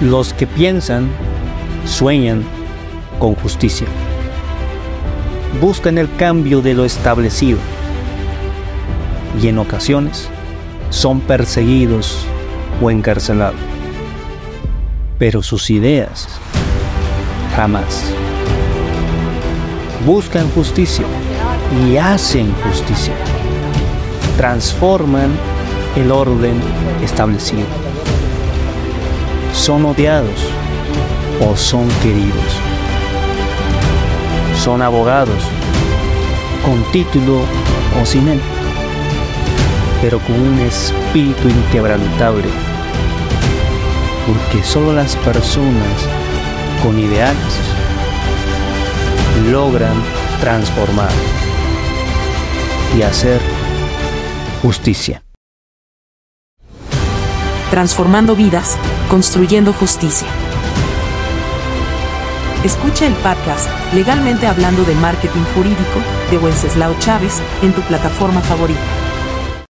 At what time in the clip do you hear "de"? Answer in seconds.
6.62-6.72, 64.82-64.94, 66.32-66.38